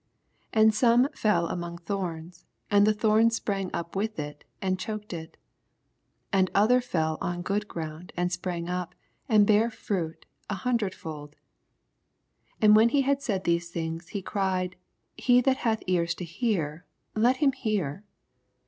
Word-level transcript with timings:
7 0.51 0.63
And 0.65 0.73
some 0.73 1.09
fell 1.13 1.47
among 1.47 1.77
thorns; 1.77 2.47
and 2.71 2.87
the 2.87 2.93
thorns 2.95 3.35
sprang 3.35 3.69
up 3.71 3.95
with 3.95 4.17
it, 4.17 4.43
and 4.59 4.79
choked 4.79 5.13
it. 5.13 5.37
8 6.33 6.39
And 6.39 6.51
other 6.55 6.81
fell 6.81 7.19
on 7.21 7.43
good 7.43 7.67
ground, 7.67 8.11
and 8.17 8.31
sprang 8.31 8.67
up, 8.67 8.95
and 9.29 9.45
bare 9.45 9.69
iruit 9.69 10.23
an 10.49 10.55
hundredfold, 10.57 11.35
^d 12.63 12.73
when 12.73 12.89
he 12.89 13.01
had 13.03 13.21
said 13.21 13.43
these 13.43 13.69
things, 13.69 14.07
he 14.07 14.23
cried. 14.23 14.75
He 15.17 15.39
that 15.41 15.57
hath 15.57 15.83
ears 15.85 16.15
to 16.15 16.25
hear, 16.25 16.83
let 17.13 17.37
him 17.37 17.51
hear. 17.51 18.03